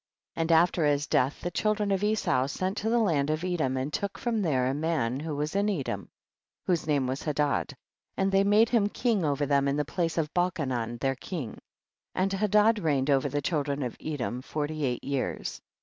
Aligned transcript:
2. 0.35 0.41
And 0.41 0.51
after 0.51 0.83
his 0.83 1.05
death 1.05 1.41
the 1.41 1.51
children 1.51 1.91
of 1.91 2.03
Esau 2.03 2.47
sent 2.47 2.75
to 2.77 2.89
the 2.89 2.97
land 2.97 3.29
of 3.29 3.43
Edom, 3.43 3.77
and 3.77 3.93
took 3.93 4.17
from 4.17 4.41
there 4.41 4.65
a 4.65 4.73
man 4.73 5.19
who 5.19 5.35
was 5.35 5.55
in 5.55 5.69
Edom, 5.69 6.09
whose 6.65 6.87
name 6.87 7.05
was 7.05 7.21
Hadad, 7.21 7.75
and 8.17 8.31
they 8.31 8.43
made 8.43 8.69
him 8.69 8.89
king 8.89 9.23
over 9.23 9.45
them 9.45 9.67
in 9.67 9.77
the 9.77 9.85
place 9.85 10.17
of 10.17 10.33
Balchaiman, 10.33 10.97
iheir 10.97 11.19
king. 11.19 11.51
3. 11.53 11.59
And 12.15 12.33
Hadad 12.33 12.79
reigned 12.79 13.11
over 13.11 13.29
the 13.29 13.43
children 13.43 13.83
of 13.83 13.95
Edom 14.03 14.41
forty 14.41 14.85
eight 14.85 15.03
years. 15.03 15.61